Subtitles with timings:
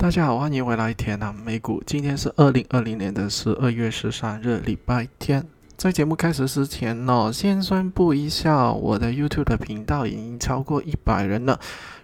[0.00, 1.82] 大家好，欢迎回来天南美股。
[1.84, 5.44] 今天是二零二零年的十二月十三日，礼拜天。
[5.76, 11.58] 在节目开始之前呢，先宣布一下，我的 YouTube 的频道已经超过一百人了。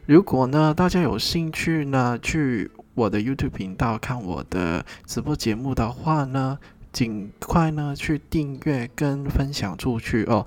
[0.07, 6.59] 如果呢，大家有兴趣呢，去我的 YouTube 频道看我的直播节目的话呢，
[6.93, 10.45] 尽快呢去订阅跟分享出去哦。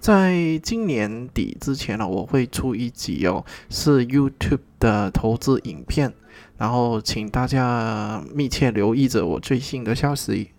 [0.00, 6.12] 在今年底之前呢，我会出一集哦，是 YouTube 的投资影片。
[6.56, 10.50] 然后，请大家密切留意着我最新的消息。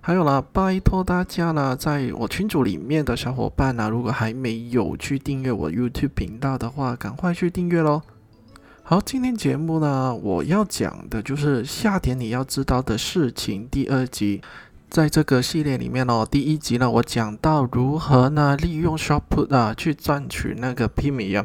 [0.00, 8.00] 还有呢，拜托大家呢，在我群组里面的小伙伴呢，如果还没有去订阅我 YouTube 频道的话，赶快去订阅喽。
[8.82, 14.40] 好，今天节目呢，我要讲的就是夏天你要知道的事情第二集。
[14.90, 21.44] 在这个系列里面哦，第一集呢，我讲到如何呢利用 short put 啊去赚取那个 py，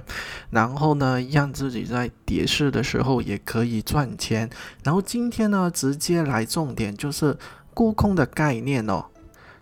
[0.49, 4.49] 然后呢让自己在跌市的时候也可以赚钱。
[4.83, 7.37] 然后今天呢，直接来重点就是
[7.75, 9.05] 沽空的概念哦。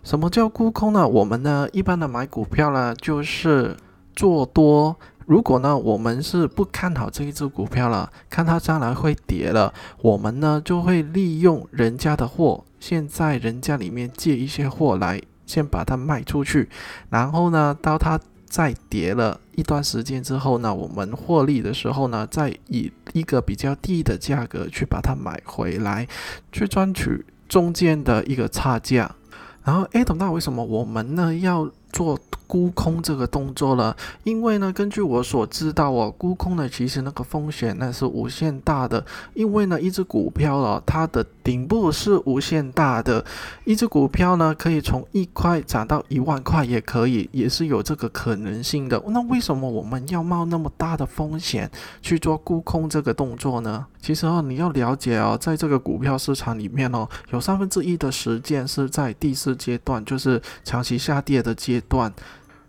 [0.02, 1.06] 什么叫沽空呢？
[1.06, 3.76] 我们呢一般的买股票呢就是
[4.16, 4.96] 做多。
[5.26, 12.64] 如果呢我们是不看好这一只股票了，看它将来会跌了，我们呢就会利用人家的货。
[12.86, 16.68] 现在人家里面借一些货来，先把它卖出去，
[17.08, 26.06] 然后呢，到它再跌了一段时间之后呢，我们获利的时候呢，再以一个比较低的价格去把它买回来，
[26.52, 29.16] 去赚取中间的一个差价。
[29.62, 32.20] 然后，哎，懂到为什么我们呢要做？
[32.46, 39.04] 沽空这个动作了，因为呢，根据我所知道哦，沽空呢，其实那个风险那是无限大的。
[39.34, 43.24] 因为呢，一只股票哦，它的顶部是无限大的，
[43.64, 49.02] 一只股票呢，可以从一块涨到一万块，也可以，也是有这个可能性的。
[49.08, 51.70] 那为什么我们要冒那么大的风险
[52.02, 53.86] 去做沽空这个动作呢？
[54.04, 62.12] 其实哦，你要了解哦，在这个股票市场里面哦，有三分之一的时间是在第四阶段，就是长期下跌的阶段。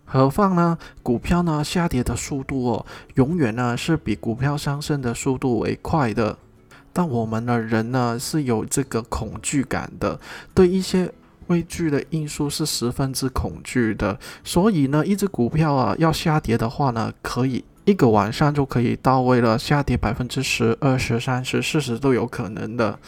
[0.06, 6.38] 何况呢，股票呢下跌的速度哦，永远呢是比股票上升的速度为快的。
[6.94, 10.18] 但我们的人呢是有这个恐惧感的，
[10.54, 11.12] 对一些
[11.48, 14.18] 畏惧的因素是十分之恐惧的。
[14.46, 23.00] 所以呢，一只股票啊要下跌的话呢，可以一个晚上就可以到位了，下跌百分之十、二十、三十、四十都有可能的。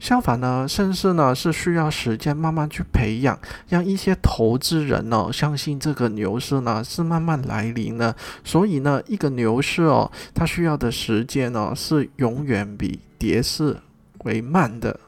[0.00, 3.38] 相反呢，甚至呢是需要时间慢慢去培养，
[3.68, 8.14] 让一些投资人呢相信这个牛市呢是慢慢来临的。
[8.44, 13.76] 所以呢，一个牛市哦，它需要的时间呢是永远比跌市
[14.24, 14.98] 为慢的。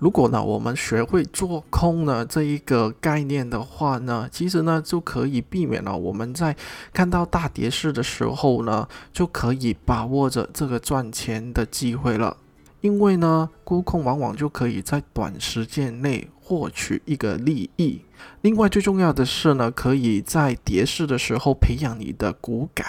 [0.00, 6.56] 如果呢我们学会做空呢这一个概念的话呢，其实呢就可以避免了我们在
[6.92, 12.36] 看到大跌市的时候呢，就可以把握着这个赚钱的机会了。
[12.80, 18.02] 因为呢，沽空往往就可以在短时间内获取一个利益。
[18.42, 22.86] 另外，最重要的是呢，可以在跌势的时候培养你的股感，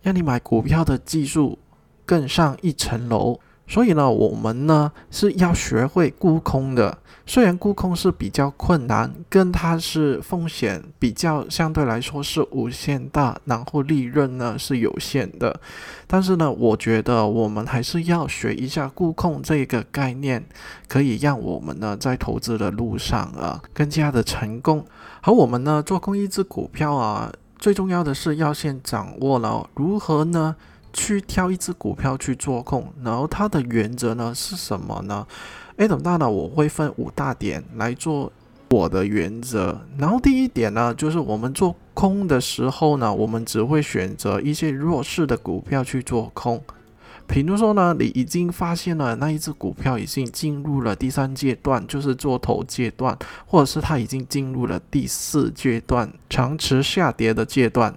[0.00, 1.58] 让你买股票的技术
[2.04, 3.40] 更上一层楼。
[3.66, 6.98] 所以呢，我们呢是要学会沽空的。
[7.28, 15.58] 虽然沽空是比较困难，跟它是风险比较相对来说是无限大，然后利润呢是有限的，
[16.06, 20.46] 但是呢，我觉得我们还是要学一下沽空这个概念，
[20.86, 24.86] 可以让我们呢在投资的路上啊更加的成功。
[25.22, 30.54] 而我们呢做空一只股票啊，最重要的是要先掌握了如何呢？
[30.96, 35.26] 去挑一只股票去做空，然后它的原则呢是什么呢？
[35.76, 38.32] 诶，等大呢，我会分五大点来做
[38.70, 39.78] 我的原则。
[39.98, 46.60] 然后第一点呢，就是我们做空的时候呢，我们只会选择一些弱势的股票去做空。
[47.26, 53.14] 比如说呢，你已经发现了那一只股票已经进入了第三阶段，就是做头阶段，
[53.44, 57.94] 或者是它已经进入了第四阶段，长持下跌的阶段。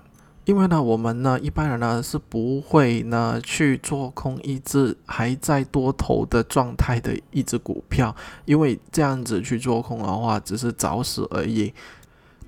[0.49, 8.15] 因为呢，我们呢一般人呢是不会呢去做空一只还在多头的状态的一只股票，
[8.45, 11.71] 因为这样子去做空的话，只是找死而已。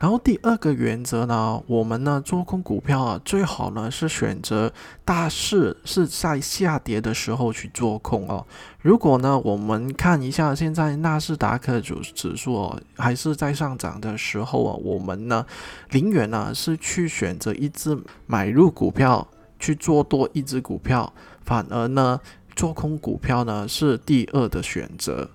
[0.01, 4.73] 然后第二个原则呢，我们呢做空股票啊，最好呢是选择
[5.05, 8.43] 大势是在下跌的时候去做空哦。
[8.81, 15.45] 如果呢我们看一下现在纳斯达克指指数哦还是在上涨的时候啊，我们呢
[15.91, 17.95] 宁愿呢是去选择一只
[18.25, 19.27] 买入股票
[19.59, 21.13] 去做多一只股票，
[21.45, 22.19] 反而呢
[22.55, 25.29] 做空股票呢是第二的选择。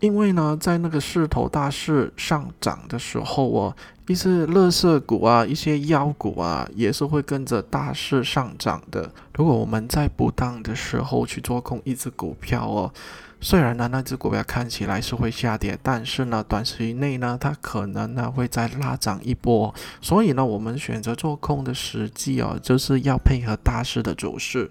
[0.00, 9.10] 因为呢，在那个势头大势上涨的时候哦，一些乐色股啊，一些妖股啊，也是会跟着大势上涨的。
[9.34, 12.92] 如果我们在不当的时候去做空一只股票哦，
[13.40, 19.74] 虽然呢那只股票看起来是会下跌，但是呢短时期内呢它可能呢会再拉涨一波。
[20.00, 24.70] 所以呢，我们选择做空的时机哦，就是要配合大势的走势。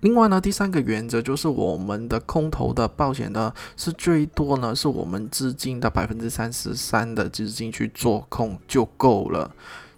[0.00, 9.54] 另外呢，第三个原则就是我们的空头的保险呢，是最多呢，是我们资金的百分之三十三的资金去做空就够了。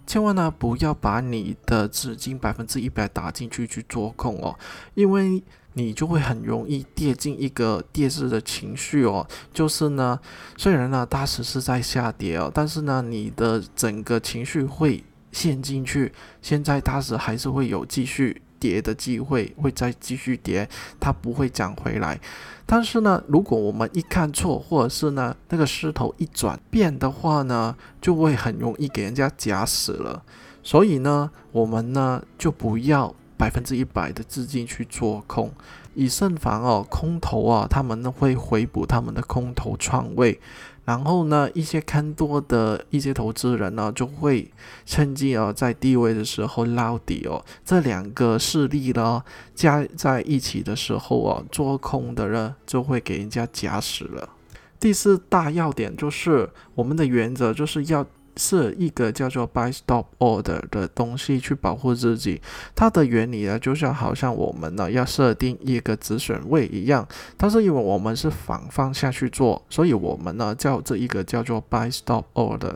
[0.07, 4.57] 千万呢不要把你的资金百分之一百打进去去做空哦，
[4.95, 5.43] 因为
[5.73, 9.27] 你就会很容易跌进一个跌势的情绪哦。
[9.53, 10.19] 就是呢，
[10.57, 16.11] 虽然呢大势是在下跌哦，但是呢你的整个情绪会陷进去。
[16.41, 18.41] 现在大势还是会有继续。
[18.59, 20.67] 跌的机会会再继续跌，
[20.99, 22.19] 它不会涨回来。
[22.65, 30.21] 但是呢，如果我们一看错，或者是呢那个势头一转变的话呢，就会很容易给人家夹死了。
[30.61, 35.51] 所以呢，我们呢就不要百分之一百的资金去做空，
[35.95, 40.39] 以慎防哦空头啊，他们呢会回补他们的空头仓位。
[40.89, 44.51] 然后呢，一些看多的一些投资人呢，就会
[44.87, 47.45] 趁机哦，在低位的时候捞底哦。
[47.63, 54.29] 这两个势力呢，加在一起的时候啊，做空的人就会给人家夹死了。
[54.79, 58.03] 第四大要点就是我们的原则就是要。
[58.39, 62.41] 设一个叫做 buy stop order 的东西去保护自己，
[62.73, 67.05] 它的原理呢，就像好像我们呢要设定一个止损位一样，
[67.35, 72.73] 但是因为我们是反方向去做，所以我们呢叫这一个叫做 buy stop order。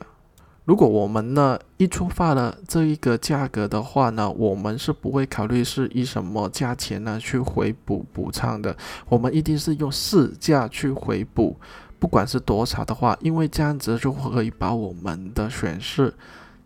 [0.65, 8.75] 如果我们呢一出发了这一个价格的话呢，我们是不会考虑是以什么价钱呢去回补补仓的，
[9.09, 11.57] 我们一定是用市价去回补。
[12.03, 16.13] 不管是多少的话，因为这样子就可以把我们的损失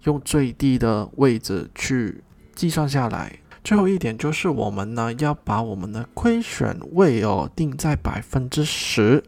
[0.05, 2.23] 用最低的位置去
[2.55, 3.37] 计算下来。
[3.63, 9.23] 最后一点就是我们呢要把我们的亏损位哦定在百分之十，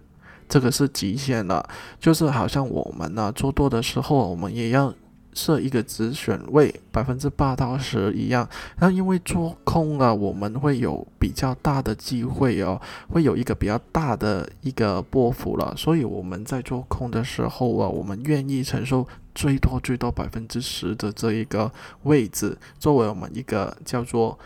[0.47, 1.63] 这个是极限了。
[1.99, 4.91] 就是好像我们呢做多的时候，我们也要。
[5.39, 8.45] 设一个止损位百分之八到十一样，
[8.79, 21.71] 那因为做空啊，我们会有比较大的机会哦，会有一个比较大的一个波幅了，所以我们在做空的时候啊，我们愿意承受最多最多百分之十的这一个
[22.03, 24.37] 位置，作为我们一个叫做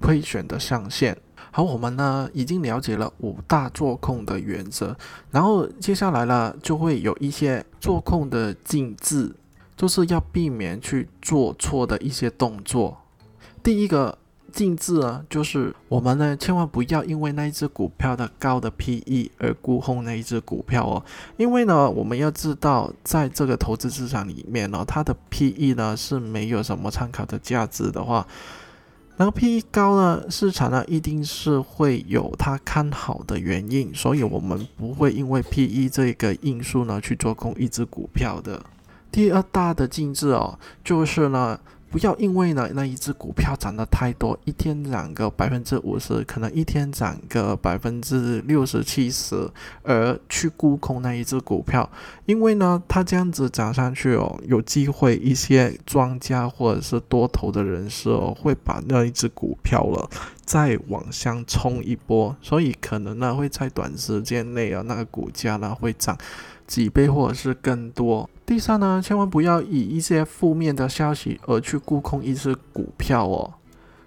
[0.00, 1.16] 亏损的上限。
[1.52, 4.96] 好，我们呢已经了解了五大做空的原则，
[5.30, 9.32] 然后接下来呢就会有一些做空的禁制。
[9.80, 12.98] 就是要避免去做错的一些动作。
[13.62, 14.18] 第一个
[14.52, 21.02] 禁止呢，就是我们呢千万不要因为那一只股票的高的 PE 而沽空那一只股票哦。
[21.38, 28.26] 因为呢，我们要知道，在这个投资市场里面呢，它的 PE 呢是没有什么参考的价值的话。
[29.16, 38.62] 然后 PE 高呢，市场呢一定是会有它看好的原因，所以我们不会因为 PE 这个因素呢去做空一只股票的。
[39.10, 41.58] 第二大的禁制哦，就是呢，
[41.90, 49.50] 不要因为呢那一只股票涨得太多，一天涨个百分之五十，可能一天涨个百分之六十七十，
[49.82, 51.90] 而去沽空那一只股票，
[52.26, 60.08] 因为呢，它这样子涨上去哦，有机会一些庄家或者是多头的人士哦，会把那一只股票了
[60.44, 66.16] 再往上冲一波，所以可能呢会在短时间内啊，那个股价呢会涨。
[66.70, 68.30] 几倍或者是更多。
[68.46, 73.54] 第三呢，千万不要以一些负面的消息而去沽空一只股票哦，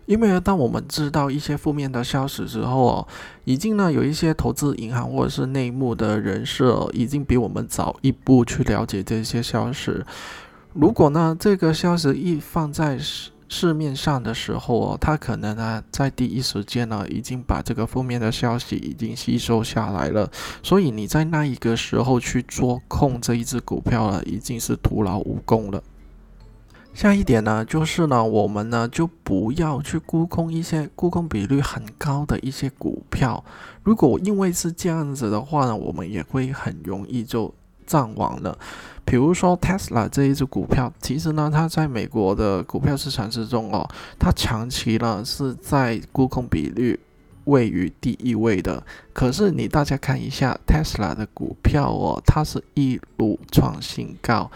[0.06, 3.08] 因为当我们知道一些负面的消息之后哦，
[3.44, 9.92] 已经呢有一些投资银行或者是内幕的人士已经比我们早一步去了解这些消息。
[10.74, 12.98] 如果呢这个消息一放在
[13.56, 20.28] 市面上的时候哦，他可能呢在第一时间呢已经把这个负面的消息已经吸收下来了，
[20.64, 25.84] 所以你在那一个时候去做空这一只股票了，已经是徒劳无功了。
[26.96, 33.46] 下一点呢，就是呢，我们呢就不要去沽空一些沽空比率很高的一些股票。
[33.84, 37.54] 如果因为是这样子的话呢，我们也会很容易就。
[37.86, 38.58] 涨完了，
[39.06, 43.88] 比如说 Tesla 这一只股票，其实呢，它在美国的股票市场之中哦，
[44.18, 47.00] 它长期呢是在沽空比率
[47.46, 48.84] 位于第一位的。
[49.14, 54.50] 可是你大家看一下 Tesla 的股票哦，它是一路创新高，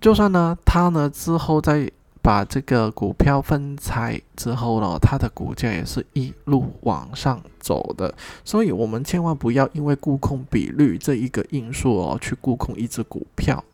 [0.00, 1.90] 就算呢它呢之后在
[2.22, 8.14] 把这个股票分拆之后呢，它的股价也是一路往上走的。
[8.44, 13.64] 所以，我们千万不要因为沽空比率这一个因素哦，去沽空一只股票。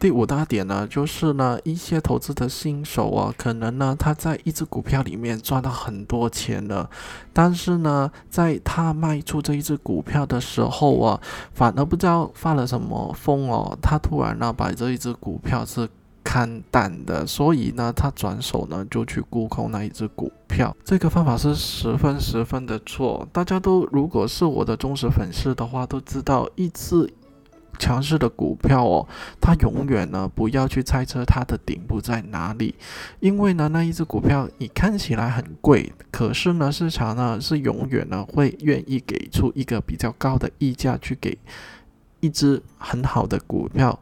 [0.00, 6.90] 第五大点呢，就是呢，一些投资的新手啊，可能呢，他在一只股票里面赚到很多钱了，
[7.32, 11.20] 但是呢，在他卖出这一只股票的时候啊，
[11.52, 15.88] 反而不知道发了什么疯哦，他突然呢，把这一只股票是
[16.24, 20.74] 看淡的，所以呢，他转手呢，就去沽空那一只股票。
[20.82, 23.28] 这个方法是十分十分的错。
[23.32, 27.12] 大家都如果是我的忠实粉丝的话，都知道一只。
[27.76, 29.04] 强势的股票哦，
[29.40, 32.72] 它永远呢不要去猜测它的顶部在哪里，
[33.18, 41.36] 因为呢那一只股票你看起来很贵，可是呢市场呢是永远呢会愿意给出一个比较高的溢价去给
[42.20, 43.98] 一只很好的股票，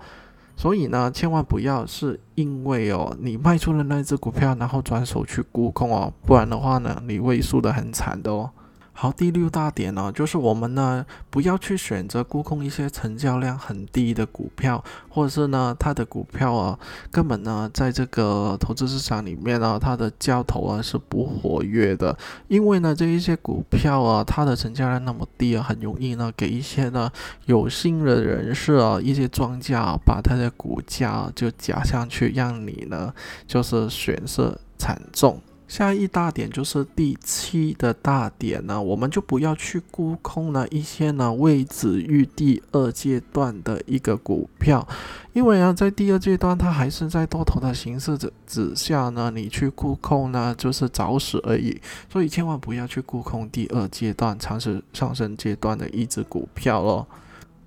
[0.62, 8.49] 所以呢千万不要是因为哦你卖出了那只股票，然后转手去沽空哦，不然的话呢你会输得很惨的哦。
[8.94, 16.78] 好，第六大点呢，就是我们呢不要去选择沽空一些成交量很低的股票，或者是呢它的股票啊
[17.11, 22.16] 根本呢在这个投资市场里面呢它的交投啊是不活跃的，
[22.49, 27.11] 因为呢这一些股票啊它的成交量那么低啊，很容易呢给一些呢
[27.46, 33.12] 有心的人士啊一些庄家把它的股价就加上去，让你呢
[33.46, 35.40] 就是损失惨重。
[35.73, 44.87] 下一大点就是第七的大点呢，我们就不要去沽空了一些呢未止于第二阶段的一个股票，
[45.33, 51.81] 因为啊，在第二阶段它还是在多头的形式之之下呢，你去沽空呢就是找死而已，
[52.12, 57.07] 所以千万不要去沽空第二阶段尝试上升阶段的一只股票哦。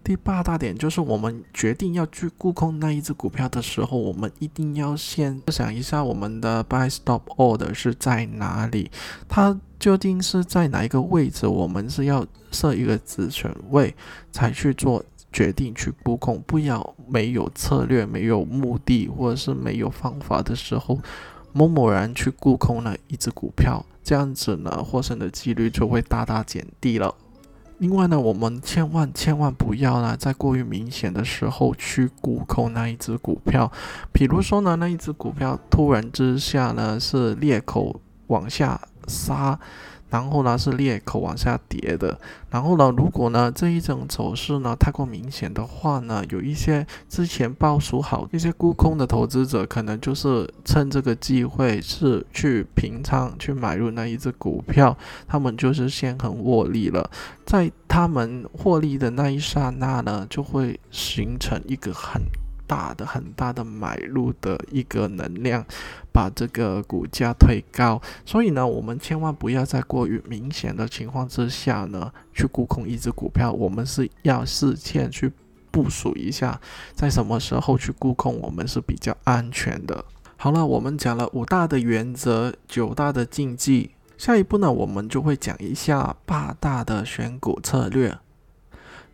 [0.05, 8.91] 第八大点就是，我们决定要去沽空那一只股票的时候，我们一定要先想一下我们的 buy stop order 是在哪里，
[9.27, 11.47] 它究竟是在哪一个位置？
[11.47, 13.95] 我们是要设一个止损位，
[14.31, 20.99] 才去做决定去沽空，不要没有策略、没有目的或者是没有方法的时候，
[21.51, 27.15] 某某然去沽空了一只股票，这样子呢，获胜的几率就会大大减低了。
[27.79, 33.71] 另外呢，我们千万千万不要呢，在过于明显的时候去沽空那一只股票。
[34.13, 39.59] 比如说呢，那一只股票突然之下呢是裂口往下杀。
[40.09, 42.17] 然后呢是裂口往下跌的，
[42.49, 54.95] 然后呢，如果呢这一种走势呢太过明显的话呢，有一些之前部署好一些沽空的投资者，可能就是趁这个机会是去平仓去买入那一只股票，
[55.27, 57.09] 他们就是先很获利了，
[57.45, 62.21] 在他们获利的那一刹那呢，就会形成一个很。
[62.67, 65.65] 大的很大的买入的一个能量，
[66.11, 68.01] 把这个股价推高。
[68.25, 73.51] 所以呢，我们千万不要在过于明显的情况之下呢，去沽空一只股票。
[73.51, 75.31] 我们是要事先去
[75.71, 76.59] 部署一下，
[76.93, 80.05] 在什么时候去沽空，我们是比较安全的。
[80.37, 83.91] 好了，我们讲了五大的原则，九大的禁忌。
[84.17, 88.17] 下一步呢，我们就会讲一下八大的选股策略。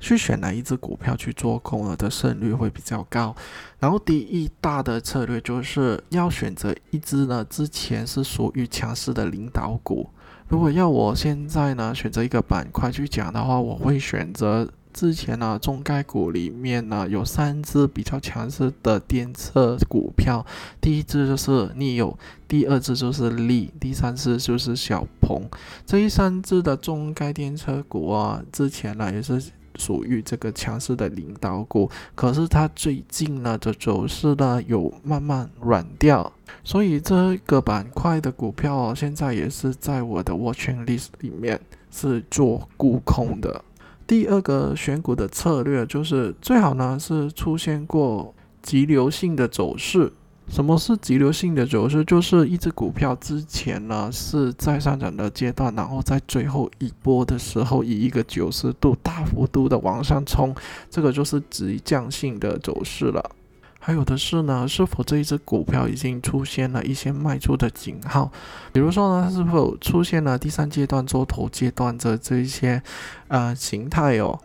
[0.02, 3.34] 去选哪一只股票去做空了的胜率会比较高。
[3.80, 10.10] 然后第一大的策略就是要选择一只呢之前是属于强势的领导股。
[10.50, 20.46] 如果要我现在呢选择一个板块去讲的话，我会选择之前呢中概股里面呢有三只比较强势的电车股票。
[20.82, 22.18] 第一只就是逆友，
[22.48, 25.48] 第二只就是力，第三只就是小鹏。
[25.86, 29.42] 这一三只的中概电车股啊，之前呢也是。
[29.82, 36.32] 属于这个强势的领导股，可是它最近呢的走势呢有慢慢软掉，
[36.64, 41.60] 所以这个板块的股票，现在也是在我的 watching list 里面
[41.90, 43.64] 是做沽空的。
[44.06, 50.12] 第二个选股的策略就是最好呢是出现过急流性的走势。
[50.52, 52.04] 什么是急流性的走势？
[52.04, 60.54] 就是一只股票之前呢是在上涨的阶段，然后在最后一波的时候以一个九十度大幅度的往上冲，
[60.90, 63.32] 这个就是急降性的走势了。
[63.80, 68.30] 还有的是呢，是否这一只股票已经出现了一些卖出的警号？
[68.74, 72.84] 比如说呢，是否出现了第三阶段做头阶段的这一些
[73.30, 74.38] 呃形态哦？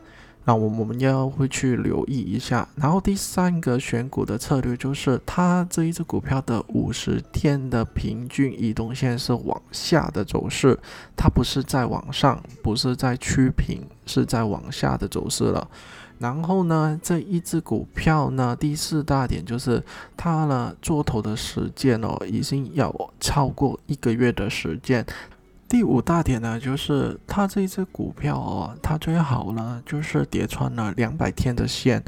[0.49, 10.79] 那我我们要会去留意一下，然后第三个选股的策略就是，它这一只股票的五十天的平均移动线是往下的走势，
[11.17, 15.69] 它不是在往上，不是在趋平，是在往下的走势了。
[16.21, 19.83] 然后呢，这一只股票呢，第四大点就是
[20.17, 25.05] 它呢做头的时间哦，已经要超过一个月的时间。
[25.69, 32.03] 第五大点呢，就是它这只股票哦，它最好呢就是叠穿了两百天的线。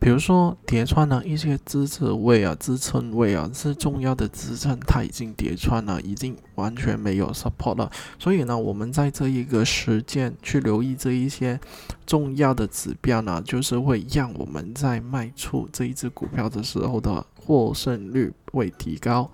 [0.00, 7.90] 比如说叠穿了一些支持位啊、支撑位啊，是重要的支撑，它已经叠穿了，已经完全没有 support 了。
[8.18, 11.60] 所以呢，我们在这一个时间去留意这一些
[12.06, 19.30] 重要的指标呢，就是会让我们在卖出这一只股票的时候的获胜率会提高。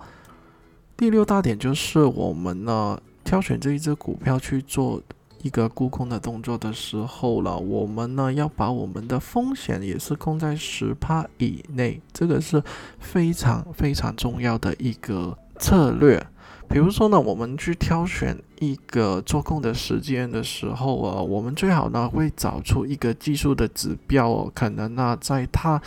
[0.97, 5.03] 第六大点就是我们呢挑选这一只股票去做。
[5.43, 12.61] 一个沽空的动作的时候了，我们呢要把我们的风险也是控在十帕以内，这个是
[12.99, 16.19] 非常非常重要的一个策略。
[16.67, 25.79] 比如说呢，我们去挑选一个做空的时间的时候啊，我们最好呢会找出一个技术的指标哦，可能呢在它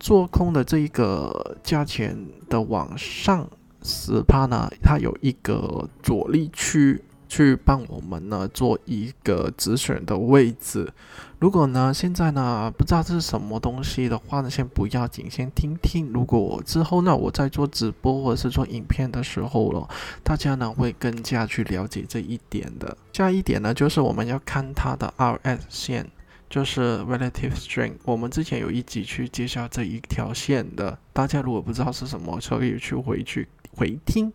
[0.00, 2.18] 做空的这一个价钱
[2.48, 3.48] 的往上
[3.88, 7.02] 十帕呢，它有一个阻力区。
[7.30, 10.90] 去帮我们呢做一个止损的位置。
[11.38, 16.10] 如果呢现在呢不知道这是什么东西的话呢，先不要紧，先听听。
[16.10, 19.86] 如果之后呢我在做直播或者是做影片的时候了，
[20.24, 22.96] 大家呢会更加去了解这一点的。
[23.12, 26.10] 下一点呢就是我们要看它的 RS 线，
[26.48, 27.98] 就是 Relative Strength。
[28.04, 33.46] 我们之前有一集去介绍这一条线的，大家如果不知道是什么，可以去回去。
[33.78, 34.32] 回听，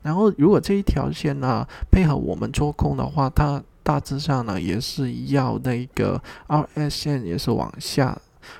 [0.00, 8.16] 然后如果这一条线呢配合我们做空的话，它大致上呢也是要那个 RS 线也是往下。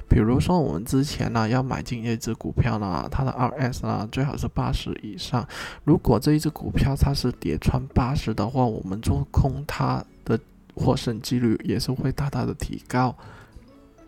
[0.09, 5.47] 比如说我们之前呢要买进一只股票呢，它的 RS 呢最好是八十以上。
[5.85, 10.38] 如果这一只股票它是跌穿八十的话，我们做空它的
[10.75, 13.16] 获胜几率也是会大大的提高。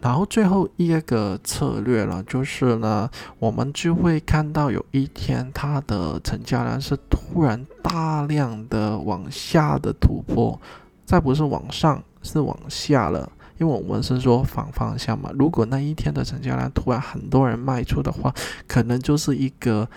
[0.01, 10.61] 然后最后一个策略了，就是呢，我们就会看到有一天它的成交量是突然大量的往下的突破，
[11.05, 15.31] 再不是往上，是往下了，因为我们是说反方向嘛。
[15.37, 18.33] 如果那一天的成交量突然很多人卖出的话，
[18.69, 19.89] 可能就是一个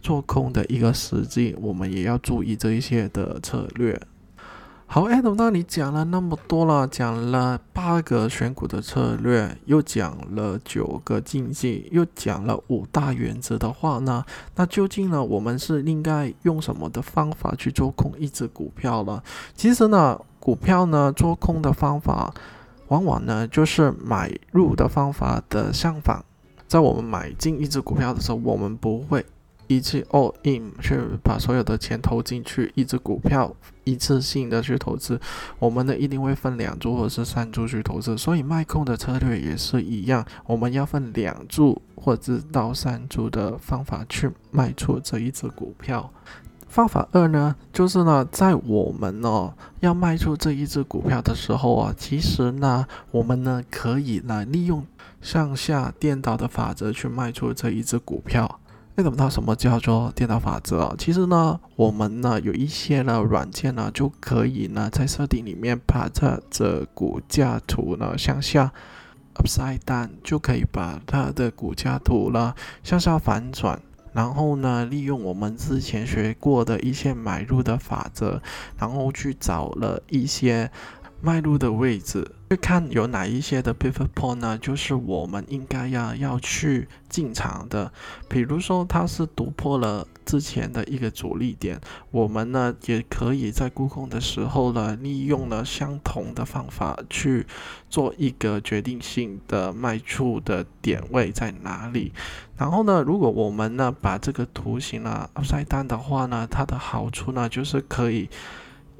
[0.00, 4.00] 做空的一个时机，我们也要注意这一些的策略。
[4.94, 14.22] 好，Adam，那你讲了那么多了，讲了八个选股的策略，又讲了九个禁忌，又讲了五大原则的话呢？
[14.54, 19.24] 那究竟呢，我们是应该用什么的方法去做空一只股票了？
[19.54, 22.30] 其实呢，股票呢做空的方法，
[22.88, 26.22] 往往呢就是买入的方法的相反。
[26.68, 29.24] 在我们买进一只股票的时候，我们不会。
[29.76, 33.54] 一次 all in 去把所有的钱投进去一只股票，
[33.84, 35.20] 一次性的去投资，
[35.58, 46.10] 我们呢一定会分两注或者是三注去投资，所以卖空的策略也是一样，我们要分两注或者到三注的方法去卖出这一只股票。
[46.68, 54.86] 方法二呢，就是呢在我们呢要卖出这一只股票的时候啊，其实呢我们呢可以呢利用
[55.20, 58.58] 上下颠倒的法则去卖出这一只股票。
[58.94, 60.94] 那怎么它什么叫做电脑法则？
[60.98, 68.70] 其实呢，我们呢有一些呢软件呢就可以呢在设定里面把这这股价图呢向下
[69.34, 73.80] upside down，就可以把它的股价图呢向下反转，
[74.12, 78.42] 然后呢利用我们之前学过的一些买入的法则，
[78.78, 80.70] 然后去找了一些。
[81.24, 84.58] 卖入的位置，去看有哪一些的 pivot point 呢？
[84.58, 87.92] 就是我们应该要要去进场的。
[88.28, 91.80] 比如说，它是突破了之前的一个阻力点，
[92.10, 97.46] 我们呢也可以在沽空的时候呢，利用了相同的方法去
[97.88, 102.12] 做一个决定性的卖出的点位在哪里。
[102.56, 108.28] 然后呢，如果我们呢把这个图形呢晒单的话呢，它的好处呢就是可以。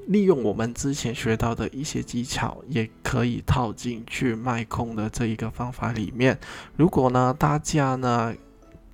[0.07, 6.39] 利用我们之前学到的一些技巧，也可以套进去卖空的这一个方法里面。
[6.77, 8.35] 如果呢，大家呢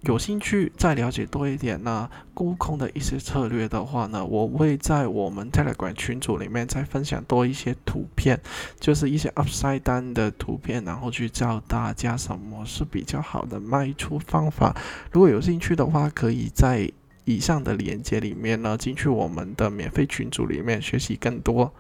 [0.03, 8.39] 有兴趣再了解多一点呢，沽空的一些策略的话呢，我会在我们 Telegram 群组里面再分享多一些图片，
[8.79, 14.77] 就是一些 Upside 单的图片，然后去教大家什么是比较好的卖出方法。
[15.11, 16.93] 如果有兴趣的话，可以在。
[17.29, 21.71] 以上的链接里面呢，进去我们的免费群组里面学习更多。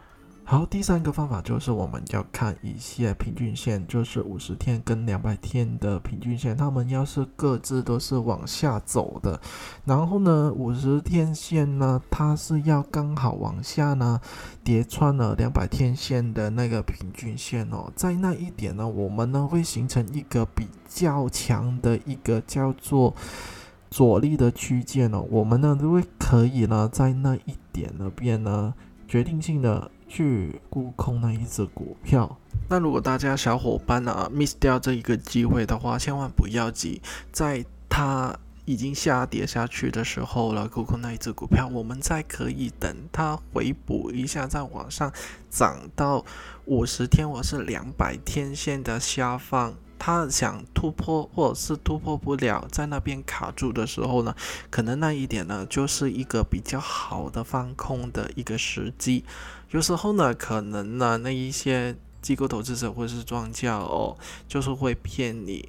[0.44, 9.40] 好，第三个方法就是我们要看一些平均线，就是五十天跟两百天的平均线，它们要是各自都是往下走的，
[9.86, 14.20] 然后呢，五十天线呢，它是要刚好往下呢
[14.62, 23.14] 叠穿了两百天线的那个平均线哦，在那一点呢，我们呢会形成一个比较强的一个叫做
[23.90, 28.74] 阻力的区间哦，我们呢都会可以呢在那一点那边呢
[29.06, 29.90] 决定性的。
[30.10, 32.38] 去沽空那一只股票。
[32.70, 45.12] 那如果大家小伙伴呢 miss 掉这一个机会的话，千万不要急，在它已经下跌下去的时候了，沽空那一只股票，我们再可以等它回补一下，再往上
[45.50, 46.24] 涨到
[46.64, 49.74] 五十天或是两百天线的下方。
[49.98, 54.34] 他想突破，或者是突破不了，在那边卡住的时候呢，
[54.70, 59.24] 可能那一点呢，就是一个比较好的放空的一个时机。
[59.70, 65.68] 有时候呢，可能呢，那一些机构投资者或者是庄家哦，就是会骗你。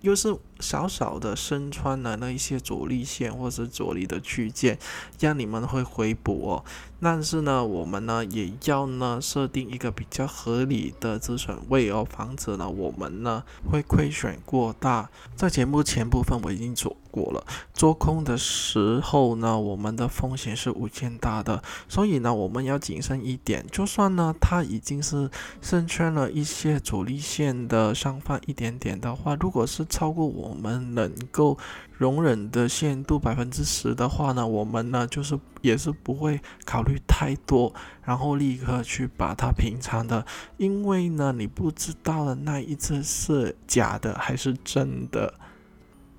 [0.00, 4.78] 又是少少的身穿了那一些阻力线或是阻力的区间，
[5.18, 6.64] 让你们会回补哦。
[7.00, 15.08] 但是呢，我们呢也要呢设定一个比较合理的止损位哦，防止呢我们呢会亏损过大。
[15.36, 23.64] 在节目前部分我已经做过了，做空的时候呢，我们的风险是无限大的，所以呢我们要谨慎一点。
[23.70, 25.30] 就算呢它已经是
[25.62, 31.58] 身穿了一些阻力线的上方一点点的话，如果是超过我我们能够。
[31.98, 40.24] 容忍的限度百分之十的话呢，我们呢就是也是不会考虑太多，然后立刻去把它平仓的，
[40.58, 45.34] 因为呢你不知道的那一次是假的还是真的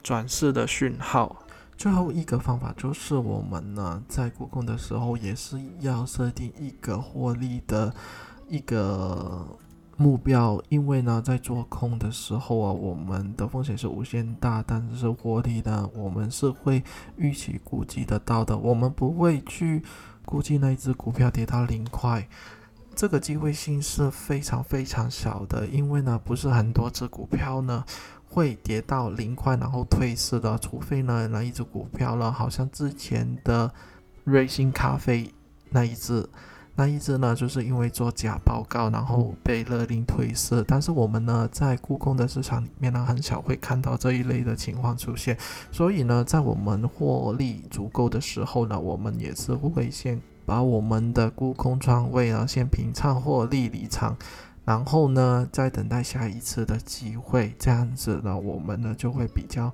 [0.04, 1.46] 转世的讯号。
[1.78, 7.96] 最后一个方法就是我们呢在沽空的时候也是要设定一个获利的
[8.50, 9.48] 一个。
[10.02, 16.82] 目标，因为呢，在做空的时候啊，我们的风险是无限大，但是获利呢，我们是会
[17.18, 18.58] 预期估计得到的。
[18.58, 19.84] 我们不会去
[20.24, 22.26] 估计那一只股票跌到零块，
[22.96, 25.68] 这个机会性是非常非常小的。
[25.68, 27.84] 因为呢，不是很多只股票呢
[28.26, 33.70] 会跌到零块然后退市的，除非呢那一只股票呢，好像之前的
[34.24, 35.30] 瑞幸咖啡
[35.70, 36.26] 那一只。
[36.80, 40.64] 那一只呢，就是因为做假报告，然后被勒令退市。
[40.66, 45.38] 但是我们呢，在故宫的市场里面呢，很少会看到这一类的情况出现。
[45.74, 54.16] 所以呢，在我们获利足够的时候呢，我们也是会先把我们的沽空仓位啊，先平仓获利离场，
[54.64, 57.54] 然后呢，再等待下一次的机会。
[57.60, 59.70] 这样子呢，我们呢就会比较。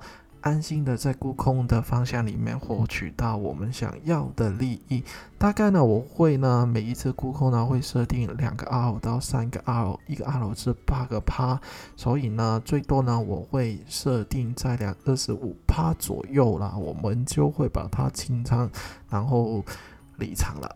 [0.46, 5.04] 安心的在沽空的方向里面获取到我们想要的利益。
[5.40, 11.60] 大概呢，我会呢每一次沽空呢会设定两个 R 到三个 R，一个 R 是八个趴，
[11.96, 18.70] 所以呢最多呢我会设定在两二十五趴左右啦，我们就会把它清仓，
[19.10, 19.66] 然后
[20.18, 20.76] 离场了。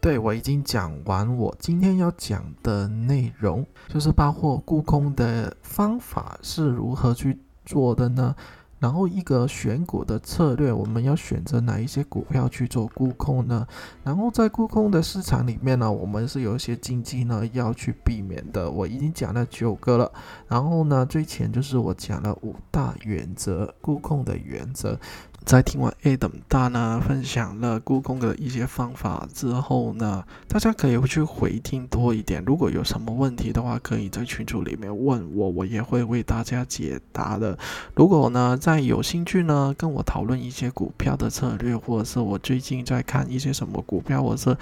[0.00, 8.36] 对我已经讲完我今天要讲的内容，就是包括沽空的方法是如何去做的呢？
[8.78, 13.66] 然后一个选股的策略，我们要选择哪一些股票去做沽空呢？
[14.02, 18.70] 然后在沽空的市场里面呢，我们是有一些禁忌呢要去避免的。
[18.70, 20.12] 我已经讲了九个了。
[20.48, 24.98] 然后呢，最前就是我讲了五大原则，沽空的原则。
[25.44, 32.42] 在听完 A 等大呢分享了故宫的一些方法之后呢，大家可以去回听多一点。
[32.46, 37.58] 如果有什么问题的话，可以在群组里面问我，我也会为大家解答的。
[37.94, 44.56] 如果呢，在有兴趣呢跟我讨论一些股票的策略，或者是我最近在看一些什么股票，或者是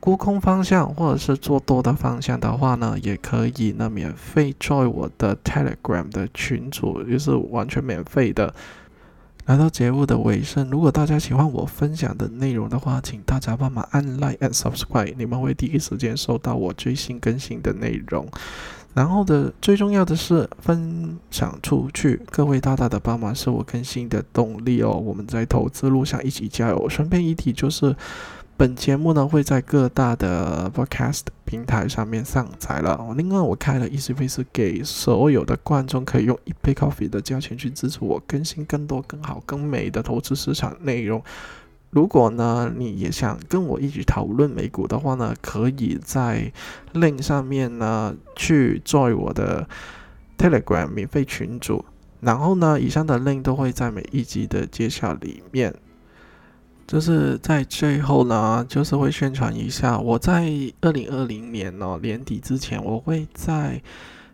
[0.00, 8.54] 沽空方向，或者是做多的方向的话呢，也可以呢免费在我的 Telegram 的群组，就是完全免费的。
[9.48, 18.28] 来到节目的尾声，如果大家喜欢我分享的内容的话，请大家帮忙按 like and subscribe，你们会第一时间收到我最新更新的内容。
[18.92, 24.90] 然后的最重要的是分享出去，各位大大的帮忙是我更新的动力哦。
[24.90, 26.86] 我们在投资路上一起加油。
[26.86, 27.96] 顺便一提就是。
[28.58, 33.14] 本节目呢会在各大的 podcast 平台上面上载了。
[33.16, 41.22] 另外，我开了 Easy 费是给所有的观众可以用一杯 coffee 的价钱去支持我更新更多、更好、更美的投资市场内容。
[41.90, 46.52] 如果呢你也想跟我一起讨论美股的话呢，可以在
[46.94, 49.68] link 上面呢去 join 我的
[50.36, 51.84] Telegram 免费群组。
[52.20, 55.72] 然后呢，以上的 link 都会在每一集的介绍里面。
[56.88, 63.80] 就是在最后呢，就是会宣传一下，我在二零二零年呢年底之前，我会在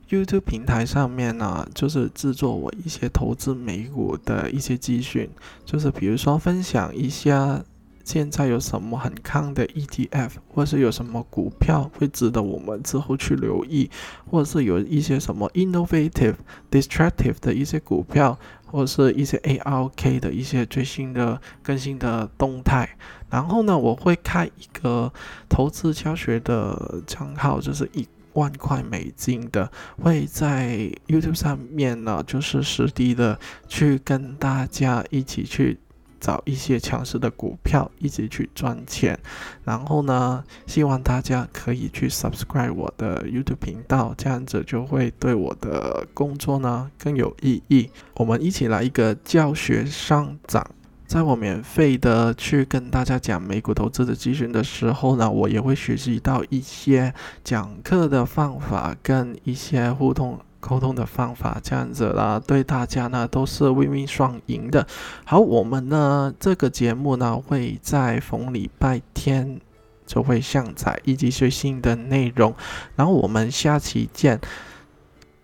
[0.09, 5.29] YouTube 平台上面呢，就是制作我一些投资美股的一些资讯，
[5.67, 7.63] 就是比如说分享一下。
[8.05, 13.89] 现在有什么很康的 ETF，或是有什么股票会值得我们之后去留意，
[14.31, 16.35] 或者是有一些什么 innovative、
[16.71, 18.39] distractive 的一些股票，
[18.75, 22.89] 或者是一些 ARK 的一些最新的更新的动态。
[23.31, 25.13] 然后呢，我会开一个
[25.49, 29.71] 投资教学的账号，就是一万块美金的，
[30.03, 35.79] 会在 YouTube 上面呢，就是实地的去跟大家一起去。
[36.25, 39.19] 找一些强势的股票，一起去赚钱。
[39.63, 47.91] 然后呢，希望大家可以去 subscribe 我的 YouTube 频道，这样子就会对我的工作呢更有意义。
[48.15, 50.67] 我们一起来一个教学上涨，
[51.07, 60.41] 在我免费的去跟大家讲美股投资的咨询的时候呢，我也会学习到一些讲课的方法跟一些互动。
[60.67, 64.87] 沟通的方法这样子啦，对大家呢都是 win-win 双赢的。
[65.27, 69.61] 好，我们呢这个节目呢会在逢礼拜天
[70.07, 72.55] 就会上载以及最新的内容，
[72.97, 74.41] 然后我们下期见，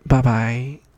[0.09, 0.90] 拜拜。